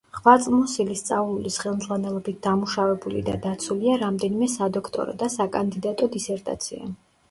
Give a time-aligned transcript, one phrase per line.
[0.17, 6.97] ღვაწლმოსილი სწავლულის ხელმძღვანელობით დამუშავებული და დაცულია რამდენიმე სადოქტორო და საკანდიდატო დისერტაცია.